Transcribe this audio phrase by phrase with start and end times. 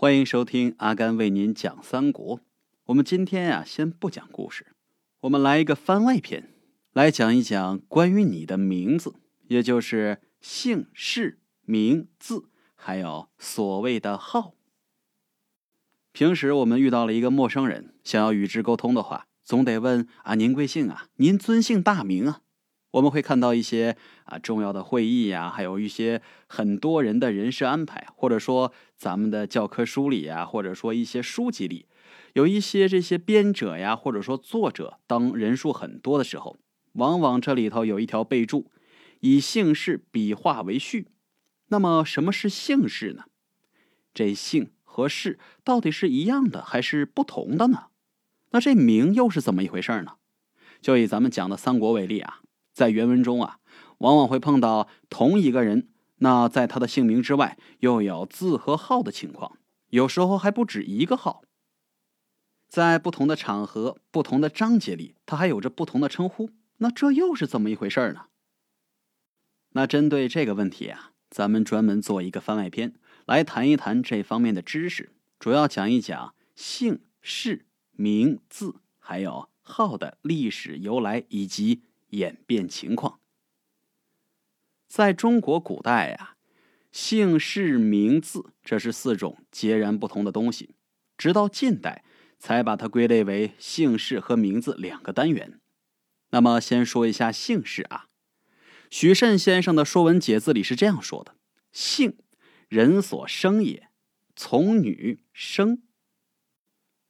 [0.00, 2.40] 欢迎收听阿甘为您讲三国。
[2.86, 4.68] 我们今天呀，先不讲故事，
[5.20, 6.54] 我们来一个番外篇，
[6.94, 9.16] 来讲一讲关于你的名字，
[9.48, 14.54] 也就是姓氏、名字，还有所谓的号。
[16.12, 21.08] 平时我们遇到了一个陌生人，想要与之沟通的话，总得问啊，您贵姓啊？
[21.16, 22.40] 您尊姓大名啊？
[22.92, 31.86] 我们会看到一些啊重要的会议呀，还有一些很多人的人事安排，或者说咱们的教科书里呀，或者说一些书籍里，
[32.32, 36.56] 有一些这些编者呀，或者说作者，当人数很多的时候，
[36.94, 38.70] 往往这里头有一条备注，
[39.20, 41.06] 以姓氏笔画为序。
[41.68, 43.24] 那么什么是姓氏呢？
[44.12, 47.84] 这姓和氏到底是一样的还是不同的呢？
[48.50, 50.14] 那这名又是怎么一回事呢？
[50.82, 52.40] 就以咱们讲的三国为例啊。
[52.72, 53.58] 在原文中啊，
[53.98, 61.42] 往往会碰到同一个人，那在他的姓名之外又有字和号的情况，有时候还不止一个号。
[62.68, 68.26] 在不同的场合、不同的章节里，他还有着不同的称呼，那这又是怎么一回事呢？
[69.70, 72.94] 那针对这个问题啊，咱们专门做一个番外篇，
[73.26, 81.82] 来谈一谈这方面的知识，主要讲一讲姓氏名字还有号的历史由来以及。
[82.10, 83.20] 演变情况，
[84.88, 86.36] 在中国古代呀，
[86.90, 90.74] 姓氏名字这是四种截然不同的东西，
[91.16, 92.04] 直到近代
[92.38, 95.60] 才把它归类为姓氏和名字两个单元。
[96.30, 98.06] 那么，先说一下姓氏啊。
[98.90, 101.36] 许慎先生的《说文解字》里是这样说的
[101.70, 102.18] ：“姓，
[102.68, 103.88] 人所生也，
[104.34, 105.82] 从女生。”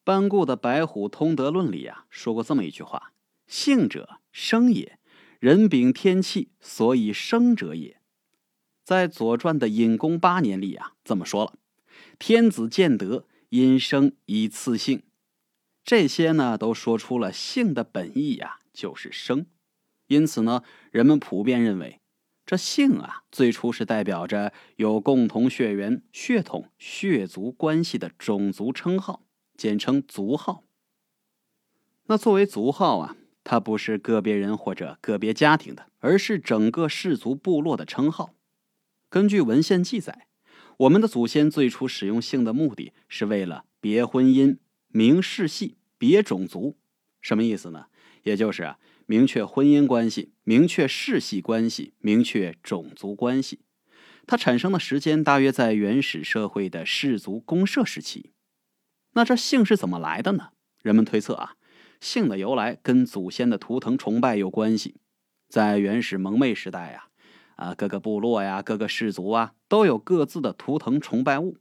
[0.05, 3.15] 班固的《白虎通德论》里呀说过这么一句话
[3.49, 4.99] ：“姓者。”生也，
[5.39, 8.01] 人禀天气，所以生者也。
[8.85, 11.59] 在《左传》的隐公八年里啊，这么说了：
[12.19, 15.03] 天子见德，因生以赐姓。
[15.85, 19.47] 这些呢，都说出了姓的本意呀，就是生。
[20.09, 22.01] 因此呢，人们普遍认为，
[22.45, 29.23] 这姓啊，最初是代表着有共同血缘、血统、血族关系的种族称号，
[29.57, 30.65] 简称族号。
[32.07, 33.17] 那作为族号啊。
[33.51, 38.33] 它不是个别人或者个别家庭的，而是整个氏族部落的称号。
[39.09, 40.29] 根据文献记载，
[40.77, 46.79] 我们的祖先最初使用姓的目的是为了别婚姻、明世系、别种族。
[47.21, 47.87] 什么意思呢？
[48.23, 53.63] 也就是，明确婚姻关系、明确世系关系、明确种族关系。
[54.29, 58.31] 它产生的时间大约在原始社会的氏族公社时期。
[59.15, 60.51] 那这姓是怎么来的呢？
[60.83, 61.57] 人们推测啊。
[62.01, 64.97] 姓的由来跟祖先的图腾崇拜有关系，
[65.49, 67.09] 在原始蒙昧时代呀，
[67.57, 71.59] 啊，各个部落呀、各个氏族啊，都有各自的图腾崇拜物，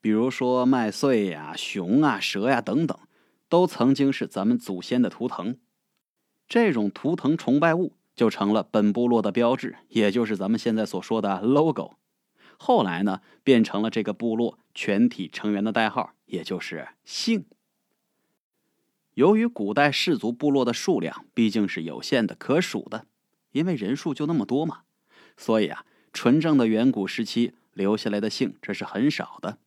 [0.00, 2.96] 比如说麦穗呀、熊啊、蛇呀等等，
[3.48, 5.58] 都曾经是咱们祖先的图腾。
[6.46, 11.96] 这种图腾崇拜物就成了本部落的标志，也就是咱们现在所说的 logo。
[12.56, 17.44] 后来呢，变成了这个部落全体成员的代号，也就是姓。
[19.18, 23.06] 由于古代氏族部落的数量毕竟是有限的、可数的，
[23.50, 24.82] 因为人数就那么多嘛，
[25.36, 29.58] 所以啊，纯正的远古时期留下来的姓这是很少的。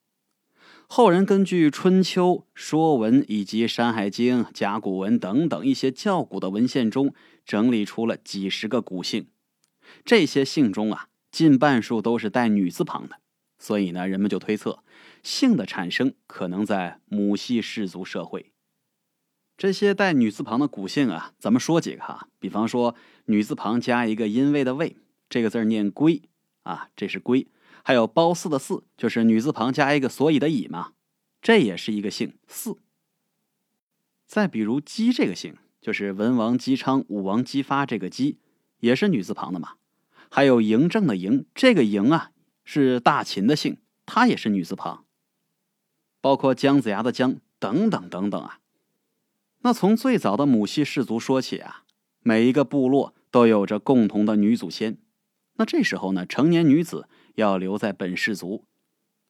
[0.88, 7.14] 后人根据《春秋》《说文》以及《山海经》《甲骨文》等等一些较古的文献中，
[7.46, 9.28] 整理出了几十个古姓。
[10.06, 13.18] 这些姓中啊，近半数都是带女字旁的，
[13.60, 14.82] 所以呢，人们就推测
[15.22, 18.51] 姓的产生可能在母系氏族社会。
[19.62, 22.28] 这些带女字旁的古姓啊，咱们说几个哈。
[22.40, 22.96] 比方说，
[23.26, 24.96] 女字旁加一个音位的位，
[25.30, 26.24] 这个字念归
[26.64, 27.46] 啊，这是归。
[27.84, 30.94] 还有褒姒的姒，就是女字旁加一个所以的以嘛，
[31.44, 32.80] 这也是一个姓姒。
[34.26, 38.40] 再比如姬这个姓，就是文王姬昌、武王姬发这个姬，
[38.80, 39.74] 也是女字旁的嘛。
[40.32, 42.32] 还有嬴政的嬴，这个嬴啊
[42.66, 43.78] 是大秦的姓，
[44.08, 45.06] 它也是女字旁。
[46.20, 48.58] 包括姜子牙的姜等等等等啊。
[49.64, 51.84] 那从最早的母系氏族说起啊，
[52.22, 54.98] 每一个部落都有着共同的女祖先。
[55.58, 58.66] 那这时候呢，成年女子要留在本氏族，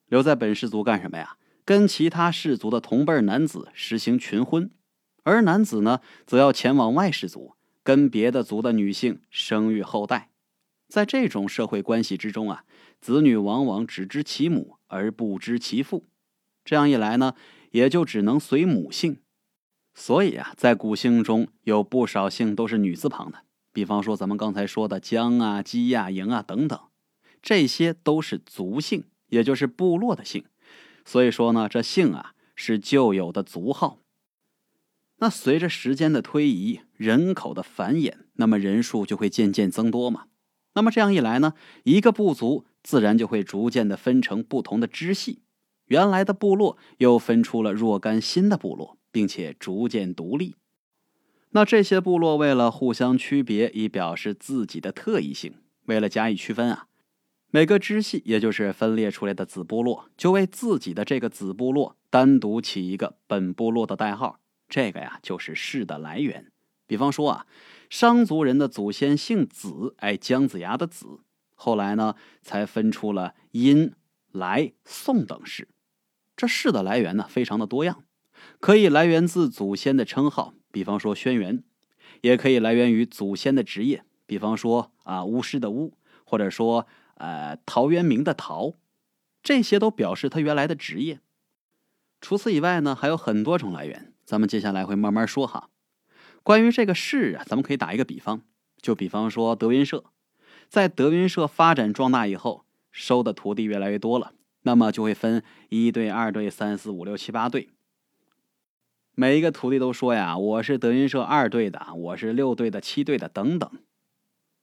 [0.06, 1.36] 留在本氏族干什么呀？
[1.64, 4.70] 跟其他氏族的同辈男子实行群婚，
[5.22, 10.30] 而男子呢，则要前往外氏族，跟别的族的女性生育后代。
[10.88, 12.64] 在这种社会关系之中啊，
[13.00, 16.06] 子女往往只知其母而不知其父，
[16.64, 17.34] 这样一来呢，
[17.70, 19.18] 也就只能随母姓。
[19.94, 23.40] 所以啊，在古姓中有不少姓都是女字旁的，
[23.72, 26.80] 比方说咱们刚才说的姜啊、姬啊、嬴啊等等，
[27.42, 30.44] 这些都是族姓，也就是部落的姓。
[31.04, 33.98] 所以说呢，这姓啊是旧有的族号。
[35.18, 40.24] 那随着时间的推移，人口的繁衍，那么人数就会渐渐增多嘛。
[40.74, 41.54] 那么这样一来呢，
[41.84, 45.42] 一个部族自然就会逐渐的分成不同的支系，
[45.86, 50.56] 原来的部落又分出了若干新的部落，并且逐渐独立。
[51.50, 55.54] 那这些部落为了互相区别，以表示自己的特异性，
[55.84, 56.86] 为了加以区分啊，
[57.50, 64.40] 每个支系也就是分裂出来的子部落，就为自己的这个子部落单独起一个本部落的代号。
[64.68, 66.50] 这个呀，就是氏的来源。
[66.86, 67.46] 比方说啊，
[67.90, 71.20] 商族人的祖先姓子，哎，姜子牙的子。
[71.54, 73.92] 后来呢，才分出了殷、
[74.32, 75.68] 来、宋等氏。
[76.34, 78.02] 这氏的来源呢，非常的多样，
[78.60, 81.62] 可以来源自祖先的称号，比方说轩辕，
[82.20, 85.94] 也可以来源于祖先的职业，比方说啊巫师的巫，
[86.24, 88.74] 或者说呃陶渊明的陶，
[89.42, 91.20] 这些都表示他原来的职业。
[92.20, 94.12] 除此以外呢，还有很多种来源。
[94.24, 95.68] 咱们接下来会慢慢说哈。
[96.44, 98.42] 关于这个氏啊，咱们可以打一个比方，
[98.80, 100.04] 就比方说德云社，
[100.68, 107.70] 在德云社发展壮大以后，收的徒弟越来越多了，那么就会分一队、二队、三四五六七八队。
[109.14, 113.70] 每一个徒弟都说呀：“我是德云社二队的，我是六队的、七队的等等。”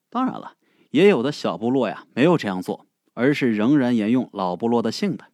[0.09, 0.55] 当然了，
[0.89, 5.25] 也有的小部落呀没有这样做，而是仍然沿用老部落的姓的。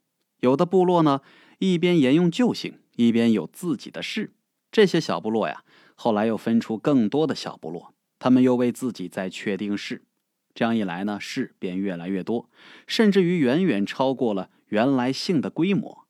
[0.42, 1.22] 有的部落呢，
[1.60, 2.80] 一边沿用旧姓。
[2.98, 4.32] 一边有自己的氏，
[4.72, 5.66] 这些小部落呀，
[5.96, 10.06] 后来又分出更多的小部落，他们又为自己再确定氏，
[10.54, 12.50] 这样一来呢，氏便越来越多，
[12.88, 16.05] 甚至于远远超过了原来姓的规模。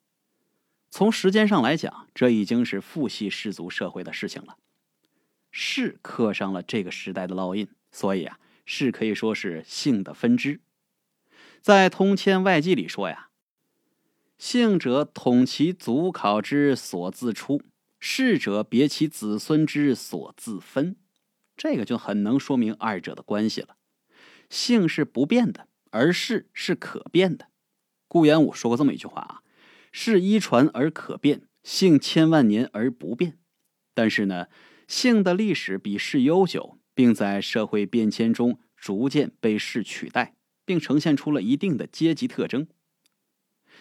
[0.96, 4.56] 从时间上来讲，这已经是父系氏族社会的事情了。
[5.50, 10.62] 氏刻上了这个时代的烙印，所以啊，氏可以说是姓的分支。
[11.60, 13.28] 在《通迁外记》里说呀。
[14.38, 17.60] 姓者统其祖考之所自出，
[18.00, 20.96] 氏者别其子孙之所自分。
[21.58, 23.76] 这个就很能说明二者的关系了。
[24.48, 27.48] 姓是不变的，而氏是可变的。
[28.08, 29.42] 顾炎武说过这么一句话啊
[29.98, 33.38] ：“氏一传而可变，姓千万年而不变。”
[33.94, 34.48] 但是呢，
[34.86, 42.68] 姓的历史比氏悠久，并在社会变迁中逐渐被氏取代，并呈现出了一定的阶级特征。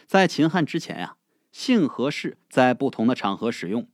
[0.06, 1.18] 在秦汉之前呀，
[1.52, 3.90] 姓和氏在不同的场合使用，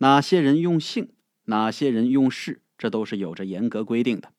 [0.00, 4.34] 哪些人用姓，哪些人用氏，这都是有着严格规定的。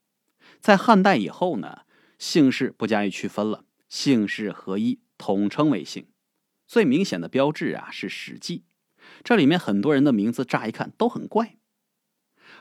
[0.59, 1.79] 在汉代以后呢，
[2.19, 6.05] 姓氏不加以区分了，姓氏合一，统称为姓。
[6.67, 8.57] 最明显的标志啊是《史记》，
[9.23, 11.57] 这里面很多人的名字乍一看都很怪，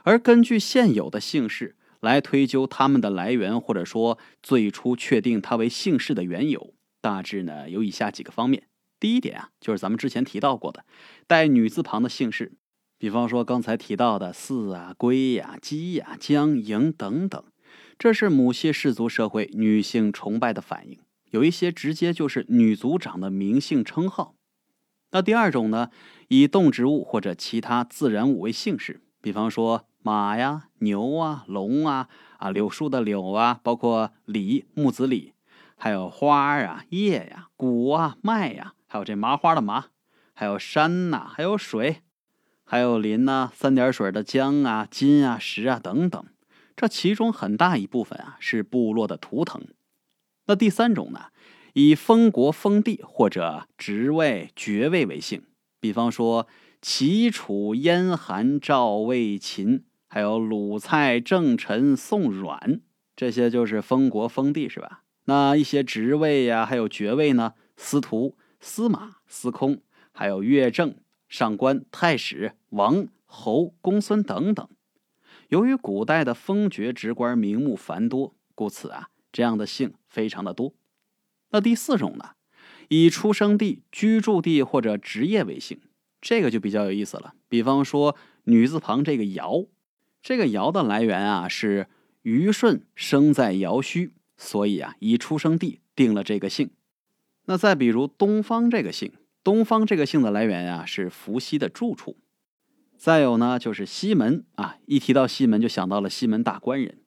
[0.03, 6.75] 而根据现有的姓氏来推究他们的来源，或者说最初确定他为姓氏的缘由。
[7.01, 8.69] 大致呢有以下几个方面。
[8.99, 10.87] 第一点啊，就是咱们之前提到过的
[11.27, 12.55] 带女字旁的姓氏，
[12.99, 17.45] 比方说刚才提到的四啊、龟呀、姬呀、姜、嬴等等，
[17.99, 20.99] 这是母系氏族社会女性崇拜的反应。
[21.35, 24.37] 有一些直接就是女族长的名姓称号。
[25.11, 25.91] 那第二种呢，
[26.29, 32.09] 以动植物或者其他自然物为姓氏，比方说马呀、牛啊、龙啊、
[32.39, 35.35] 啊柳树的柳啊，包括李木子李。
[35.77, 39.87] 还有花啊、叶呀、谷啊、麦呀，还有这麻花的麻，
[40.35, 42.03] 还有山呐，还有水，
[42.65, 46.25] 还有林呐，三点水的江啊、金啊、石啊等等。
[46.77, 49.67] 这其中很大一部分啊是部落的图腾。
[50.47, 51.27] 那第三种呢，
[51.73, 55.43] 以封国封地或者职位爵位为姓，
[55.81, 56.47] 比方说
[56.83, 62.81] 齐、楚、燕、韩、赵、魏、秦，还有鲁、蔡、郑、陈、宋、阮，
[63.17, 65.03] 这些就是封国封地，是吧？
[65.25, 69.81] 那一些职位呀，还有爵位呢，司徒、司马、司空，
[70.13, 70.95] 还有乐正、
[71.31, 74.69] 上官、太史、王、侯、公孙等等。
[75.49, 80.73] 由于古代的封爵职官名目繁多，故此啊，这样的姓非常的多。
[81.51, 82.31] 那第四种呢，
[82.89, 85.81] 以出生地、居住地或者职业为姓，
[86.21, 87.35] 这个就比较有意思了。
[87.49, 89.67] 比方说女字旁这个尧，
[90.23, 91.89] 这个尧的来源啊，是
[92.23, 94.13] 虞舜生在尧墟。
[94.37, 96.71] 所以啊，以出生地定了这个姓。
[97.45, 99.13] 那再比如东方这个姓，
[99.45, 102.17] 东方这个姓的来源啊是伏羲的住处。
[102.97, 106.99] 再有呢，就是西门啊，一提到西门就想到了西门大官人。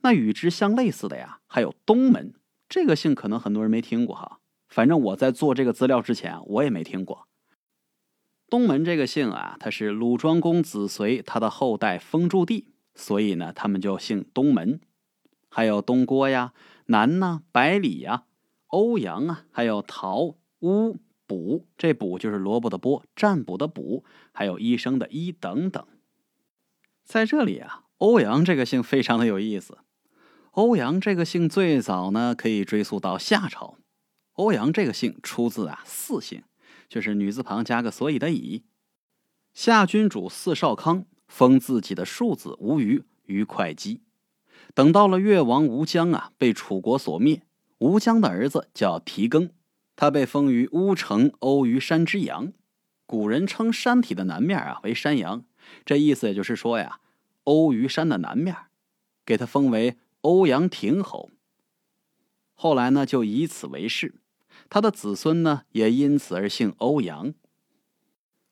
[0.00, 2.34] 那与之相类似的呀，还有东门
[2.72, 4.40] 这个姓，可能很多人没听过哈。
[4.66, 7.28] 反正我在做这个资料之前，我也没听过。
[8.48, 14.80] 东门这个姓啊，他是鲁庄公子随他的后代封驻地，所以呢，他们就姓东门。
[15.50, 16.54] 还有东郭呀。
[16.86, 18.24] 南呢，百里呀，
[18.68, 24.02] 欧阳啊，还有陶、乌、卜，这卜就是萝卜的卜，占卜的卜，
[24.32, 25.86] 还有医生的医等等。
[27.04, 29.76] 在这里啊，欧阳这个姓非常的有意思。
[30.52, 33.78] 欧阳这个姓最早呢，可以追溯到夏朝。
[34.34, 36.42] 欧阳这个姓出自啊四姓，
[36.90, 38.62] 就是女字旁加个所以的以。
[39.54, 44.02] 夏君主四少康封自己的庶子吴虞于会稽，
[44.74, 47.42] 等到了越王吴江啊被楚国所灭，
[47.78, 49.48] 吴江的儿子叫提更，
[49.96, 52.52] 他被封于乌城欧虞山之阳。
[53.06, 55.46] 古人称山体的南面啊为山阳，
[55.86, 57.00] 这意思也就是说呀，
[57.44, 58.54] 欧虞山的南面，
[59.24, 59.96] 给他封为。
[60.22, 61.30] 欧阳亭侯，
[62.54, 64.14] 后来呢就以此为氏，
[64.68, 67.34] 他的子孙呢也因此而姓欧阳。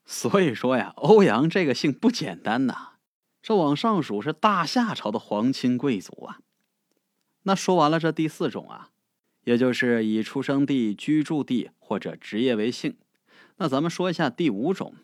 [0.05, 2.95] 所以说呀，欧阳这个姓不简单呐，
[3.41, 6.41] 这往上数是大夏朝的皇亲贵族啊。
[7.45, 8.91] 那说完了这第四种啊，
[9.45, 12.99] 也就是以出生地、居住地或者职业为姓。
[13.59, 14.97] 那咱们说一下第五种，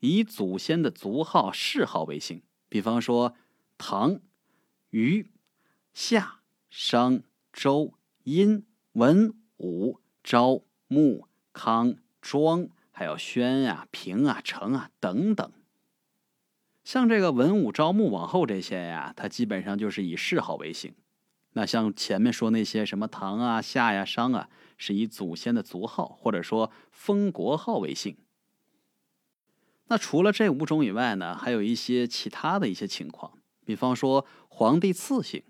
[0.00, 3.34] 以祖先的族号、谥号为姓，比方说
[3.78, 4.20] 唐、
[4.90, 5.30] 虞。
[6.02, 6.40] 夏、
[6.70, 7.92] 商、周、
[8.24, 15.52] 殷、文、武、昭、穆、康、庄，还有宣啊、平啊、成啊等等。
[16.82, 20.94] 像这个文武昭穆往后这些呀，它基本上就是以谥号为姓。
[21.52, 28.16] 那像前面说那些什么唐啊、夏呀、商啊，是以祖先的族号或者说封国号为姓。
[29.88, 33.34] 那除了这五种以外呢，还有一些其他的一些情况，
[33.66, 35.42] 比方说皇帝赐姓。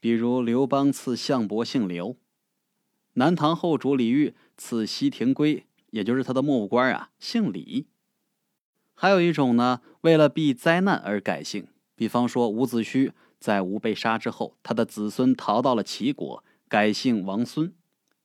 [0.00, 2.16] 比如刘邦赐项伯姓刘，
[3.12, 7.86] 南唐后主李煜赐西廷圭，也就是他的幕府官啊，姓李。
[8.94, 17.74] 还有一种呢，为了避灾难而改姓，比方说伍子胥在吴被杀之后，他的子孙逃到了齐国，改姓王孙。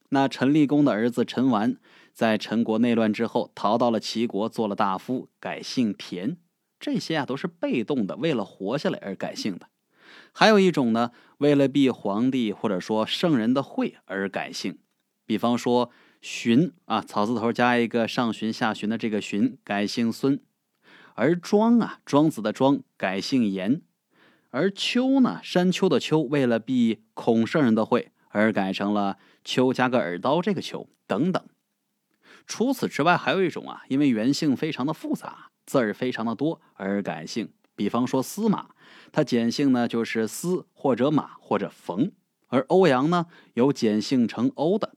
[0.09, 1.77] 那陈立公的儿子陈完
[2.13, 6.37] 在陈国内乱之后，逃到了齐国，做了大夫，改姓田。
[6.79, 9.67] 这些啊，都是被动的，为了活下来而改姓的。
[10.37, 14.77] 还有一种呢，为了避皇帝或者说圣人的讳而改姓，
[15.25, 15.89] 比方说
[16.21, 20.39] 荀啊，草字头加一个上荀下荀的这个荀，改姓孙；
[21.13, 23.79] 而庄啊，庄子的庄改姓严；
[24.49, 31.41] 而丘呢，山丘的丘，为了避孔圣人的讳而改成了丘加个耳刀这个丘等等。
[32.45, 37.53] 除此之外，还有一种啊，因为原姓非常的复杂，字儿非常的多而改姓。
[37.75, 38.69] 比方说司马，
[39.11, 42.11] 他简姓呢就是司或者马或者冯，
[42.47, 44.95] 而欧阳呢有简姓成欧的，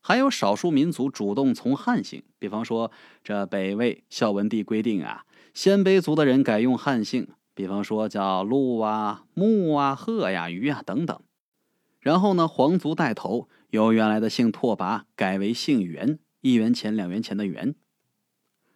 [0.00, 2.92] 还有少数民族主动从汉姓，比方说
[3.24, 11.20] 这北魏孝文帝规定啊，鲜卑族的人改用汉姓，比方说叫陆啊、木啊、贺呀、鱼啊等等。
[12.00, 17.74] 然后呢，皇族带头由原来的姓拓跋改为姓元，一元钱两元钱的元。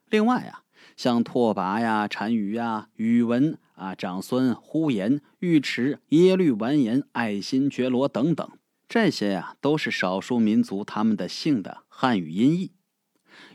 [0.08, 0.64] 另外啊。
[0.98, 8.50] 像拓跋呀、单于呀、宇文啊、长孙、呼延、尉迟、耶律完颜、爱新觉罗等等，
[8.88, 12.72] 这些呀都是少数民族他们的姓的汉语音译。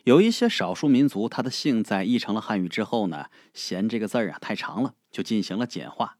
[0.06, 6.16] 有一些少数民族，他的姓在译成了汉语之后呢，嫌这个字儿啊太长了，就进行了简化。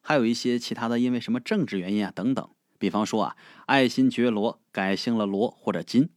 [0.00, 6.08] 还有一些其他的，因为什么政治原因啊等等，比方说啊，爱新觉罗改姓了罗或者金。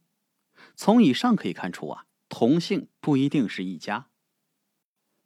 [0.74, 4.08] 从以上可以看出啊，同姓不一定是一家。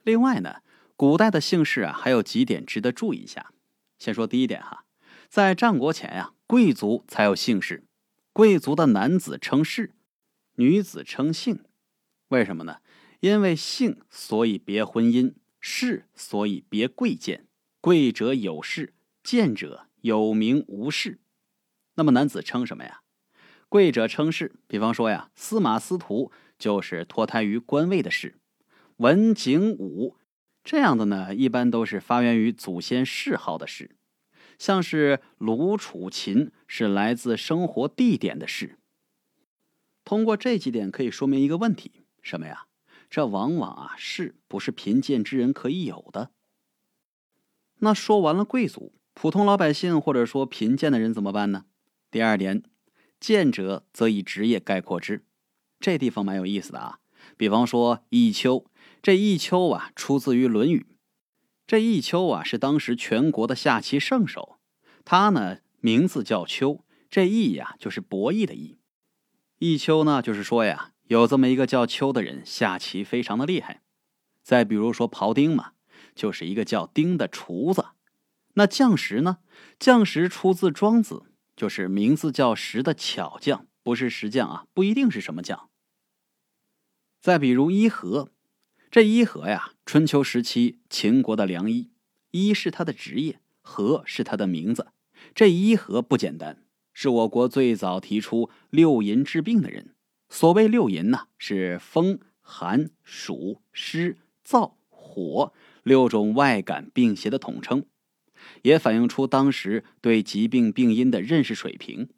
[0.05, 0.61] 另外呢，
[0.97, 3.53] 古代的姓氏啊，还有几点值得注意一下。
[3.99, 4.85] 先说第一点哈，
[5.29, 7.85] 在战国前呀，贵族才有姓氏，
[8.33, 9.93] 贵族的男子称氏，
[10.57, 11.65] 女子称姓。
[12.29, 12.79] 为什么呢？
[13.21, 17.47] 因为姓所以别婚姻，氏所以别贵贱。
[17.81, 21.21] 贵者有氏，贱者有名无氏。
[21.95, 23.01] 那么男子称什么呀？
[23.71, 24.57] 贵者称氏。
[24.67, 28.37] 比方说呀，司马司徒就是脱胎于官位的氏。
[28.99, 30.17] 文景武
[30.63, 33.97] 这样的呢，一般都是发源于祖先谥号的氏，
[34.59, 38.79] 像是鲁、楚、秦是来自生活地点的氏。
[40.05, 42.67] 通过这几点可以说明一个问题：什么呀？
[43.11, 46.31] 这往往啊，氏不是贫贱之人可以有的。
[47.79, 51.65] 那说完了贵族，普通老百姓或者说贫贱的人怎么办呢？
[52.11, 52.63] 第二点，
[53.19, 55.25] 贱者则以职业概括之。
[55.81, 57.01] 这地方蛮有意思的啊，
[57.37, 58.67] 比方说弈秋。
[59.05, 60.87] 这弈秋啊，出自于《论语》。
[61.67, 64.59] 这弈秋啊，是当时全国的下棋圣手。
[65.05, 66.87] 他呢，名字叫秋。
[67.11, 68.79] 这弈呀，就是博弈的弈。
[69.59, 73.83] 弈秋呢，就是说呀，有这么一个叫秋的人，下棋非常的厉害。
[74.43, 75.73] 再比如说庖丁嘛，
[76.15, 77.89] 就是一个叫丁的厨子。
[78.55, 79.41] 那将石呢？
[79.79, 85.69] 将石出自庄子，就是名字叫石的巧匠，不是石匠啊，不一定是什么匠。
[87.21, 88.31] 再比如伊和，
[88.95, 91.91] 这伊和呀，春秋时期秦国的良医，
[92.31, 94.87] 医是他的职业，和是他的名字。
[95.35, 99.97] 这伊和不简单，是我国最早提出六淫治病的人。
[100.29, 107.87] 所谓六淫呢，是风、寒、暑、湿、燥、火六种外感病邪的统称，
[108.63, 112.11] 也反映出当时对疾病病因的认识水平。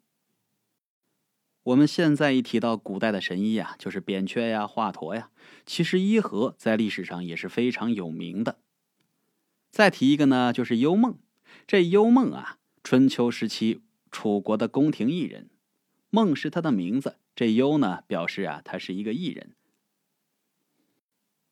[1.67, 5.29] 我们现在一提到古代的神医啊，就是扁鹊呀、华佗呀。
[5.65, 8.59] 其实伊和在历史上也是非常有名的。
[9.69, 11.17] 再提一个呢，就是幽梦。
[11.65, 13.81] 这幽梦啊，春秋时期
[14.11, 15.49] 楚国的宫廷艺人，
[16.09, 17.17] 梦是他的名字。
[17.35, 19.53] 这幽呢，表示啊，他是一个艺人。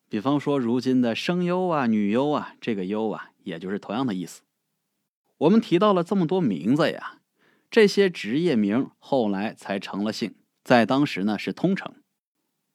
[0.08, 4.40] 比方说，如今的声优啊、女优啊，这个优啊，也就是同样的意思。
[5.36, 7.15] 我们提到了这么多名字呀。
[7.70, 11.94] 这些职业名后来才成了姓，在当时呢是通称。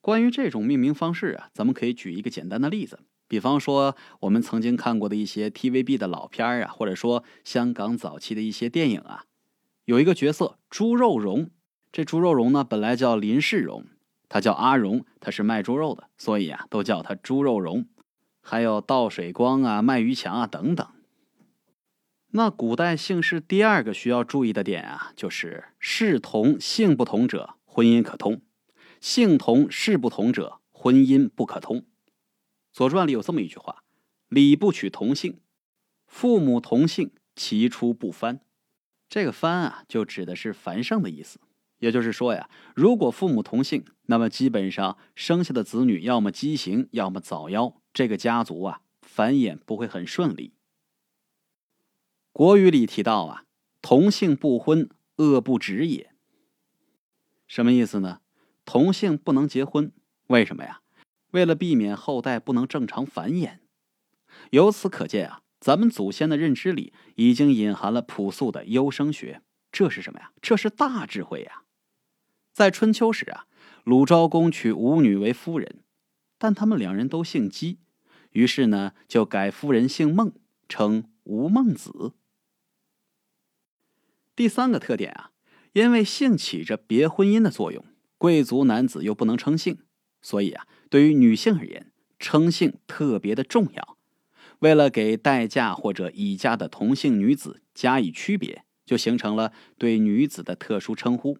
[0.02, 9.26] 关于这种命名方式啊，咱们可以举一个简单的例子，比方说我们曾经看过的一些 TVB 的老片啊，或者说香港早期的一些电影啊，
[9.86, 11.50] 有一个角色猪肉荣，
[11.92, 13.86] 这猪肉荣呢本来叫林世荣，
[14.28, 17.88] 他叫阿荣，他是卖猪肉的，所以啊都叫他猪肉荣。
[18.44, 20.88] 还有倒水光啊、卖鱼强啊等等。
[22.34, 28.38] 那古代姓氏第二个需要注意的点啊，就是氏同姓不同者，婚姻可通；
[29.02, 31.80] 姓同氏不同者，婚姻不可通。
[32.72, 33.84] 《左传》里有这么一句话
[34.30, 35.42] ：“礼不取同姓，
[36.08, 38.40] 父母同姓，其出不藩。”
[39.10, 41.42] 这个“藩”啊，就指的是繁盛的意思。
[41.80, 50.54] 也就是说呀，如果父母同姓，那么基本上生下的子女要么畸形，要么早夭，这个家族啊，繁衍不会很顺利。
[52.34, 53.44] 国语里提到啊，
[53.82, 56.14] 同姓不婚，恶不止也。
[57.46, 58.22] 什么意思呢？
[58.64, 59.92] 同姓不能结婚，
[60.28, 60.80] 为什么呀？
[61.32, 63.60] 为了避免后代不能正常繁衍。
[64.52, 69.42] 由此可见啊，咱们祖先的认知里已经隐含了朴素的优生学。
[69.70, 70.32] 这是什么呀？
[70.42, 71.64] 这是大智慧呀！
[72.54, 73.46] 在春秋时啊，
[73.84, 75.84] 鲁昭公娶舞女为夫人，
[76.38, 77.80] 但他们两人都姓姬，
[78.32, 80.34] 于是呢，就改夫人姓孟，
[80.70, 82.14] 称吴孟子。
[84.36, 85.32] 第三个特点啊，
[85.74, 87.86] 因为姓起着别婚姻的作用，
[88.18, 89.80] 贵族男子又不能称姓，
[90.22, 93.98] 所以啊，对于女性而言，称姓特别的重要。
[94.60, 101.40] 为了给待嫁或者已嫁的同姓女子加以区别，就形成了对女子的特殊称呼，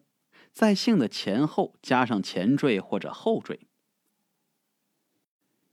[0.52, 3.60] 在姓的前后加上前缀或者后缀。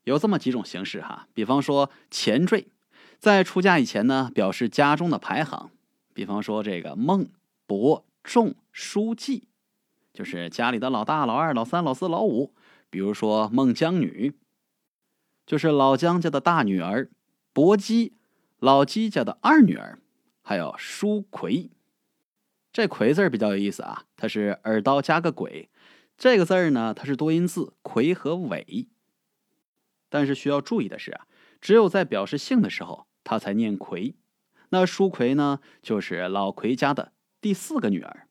[0.04, 2.68] 有这么几种形式哈，比方说前缀，
[3.20, 5.72] 在出嫁以前呢，表示家中的排行。
[6.20, 7.30] 比方说，这个孟
[7.66, 9.48] 伯仲叔季，
[10.12, 12.54] 就是家里的老大、老二、老三、老四、老五。
[12.90, 14.36] 比如说孟姜女，
[15.46, 17.08] 就是老姜家的大女儿；
[17.54, 18.18] 伯姬，
[18.58, 20.00] 老姬家的二女儿；
[20.42, 21.72] 还有叔葵。
[22.74, 25.70] 这葵字比较有意思啊，它是耳刀加个鬼。
[26.18, 28.90] 这个字儿呢，它是多音字葵和尾。
[30.10, 31.28] 但是需要注意的是啊，
[31.62, 34.16] 只有在表示姓的时候，它才念葵。
[34.70, 38.28] 那舒奎呢，就是老奎家的第四个女儿。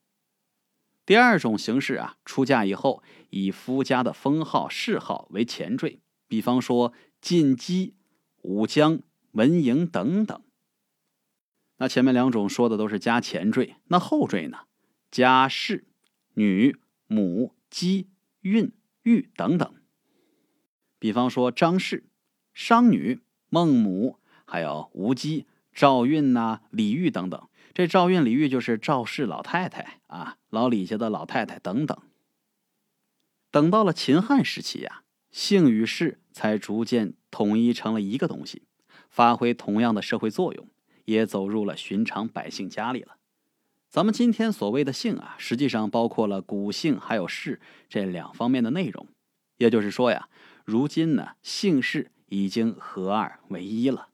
[1.05, 7.95] 第二种形式啊，出嫁以后以夫家的封号、谥号为前缀，比方说晋姬、
[8.43, 10.41] 武姜、文嬴等等。
[11.77, 14.59] 那前面两种说的都是加前缀，那后缀呢，
[15.09, 15.87] 加氏、
[16.35, 18.09] 女、母、姬、
[18.41, 18.71] 孕、
[19.01, 19.73] 育等等。
[20.99, 22.09] 比方说张氏、
[22.53, 25.47] 商女、孟母，还有吴姬。
[25.79, 31.97] 赵韵呐、李煜等等，这赵韵、李煜就是赵氏老太太啊，老李家的老太太等等。
[33.49, 38.63] 等到了秦汉时期呀，姓与氏才逐渐统一成了一个东西，
[39.09, 40.67] 发挥同样的社会作用，
[41.05, 43.15] 也走入了寻常百姓家里了。
[43.89, 49.07] 咱们今天所谓的姓啊，实际上包括了古姓还有氏这两方面的内容。
[49.55, 50.27] 也就是说呀，
[50.65, 54.09] 如今呢，姓氏已经合二为一了。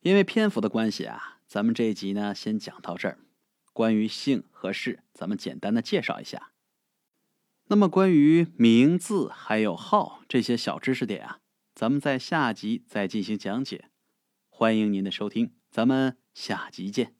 [0.00, 3.18] 因为篇幅的关系啊，咱们这一集呢先讲到这儿。
[3.72, 6.52] 关于姓和氏，咱们简单的介绍一下。
[7.66, 11.40] 那么关于名字还有号这些小知识点啊，
[11.74, 13.90] 咱们在下集再进行讲解。
[14.48, 17.17] 欢迎您的收听，咱们下集见。